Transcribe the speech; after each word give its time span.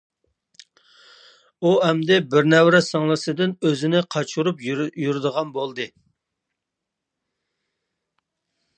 ئۇ 1.67 1.73
ئەمدى 1.87 2.17
بىر 2.31 2.49
نەۋرە 2.55 2.81
سىڭلىسىدىن 2.87 3.55
ئۆزىنى 3.69 4.03
قاچۇرۇپ 4.17 4.67
يۈرىدىغان 4.71 5.55
بولدى. 5.59 5.91